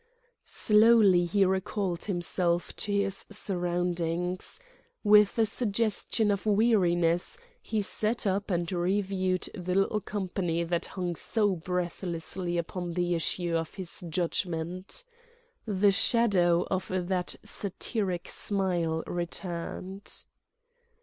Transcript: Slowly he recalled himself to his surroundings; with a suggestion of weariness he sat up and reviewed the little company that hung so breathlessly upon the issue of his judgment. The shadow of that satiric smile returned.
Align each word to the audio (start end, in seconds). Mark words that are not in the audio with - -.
Slowly 0.45 1.25
he 1.25 1.45
recalled 1.45 2.05
himself 2.05 2.75
to 2.77 2.91
his 2.91 3.27
surroundings; 3.29 4.59
with 5.03 5.37
a 5.37 5.45
suggestion 5.45 6.31
of 6.31 6.47
weariness 6.47 7.37
he 7.61 7.83
sat 7.83 8.25
up 8.25 8.49
and 8.49 8.71
reviewed 8.71 9.47
the 9.53 9.75
little 9.75 10.01
company 10.01 10.63
that 10.63 10.87
hung 10.97 11.15
so 11.15 11.55
breathlessly 11.55 12.57
upon 12.57 12.93
the 12.93 13.13
issue 13.13 13.55
of 13.55 13.75
his 13.75 14.03
judgment. 14.09 15.05
The 15.67 15.91
shadow 15.91 16.65
of 16.71 16.87
that 17.09 17.35
satiric 17.45 18.27
smile 18.27 19.03
returned. 19.05 20.25